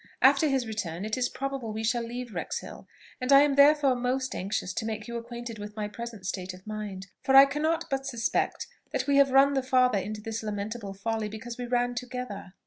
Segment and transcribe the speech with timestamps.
[0.23, 2.87] After his return, it is probable we shall leave Wrexhill;
[3.21, 6.65] and I am therefore most anxious to make you acquainted with my present state of
[6.65, 10.95] mind, for I cannot but suspect that we have run the farther into this lamentable
[10.95, 12.55] folly because we ran together.